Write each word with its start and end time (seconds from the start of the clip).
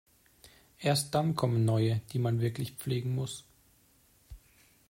Erst 0.79 1.13
dann 1.13 1.35
kommen 1.35 1.63
neue, 1.63 2.01
die 2.11 2.17
man 2.17 2.41
wirklich 2.41 2.71
pflegen 2.71 3.13
muss. 3.13 3.43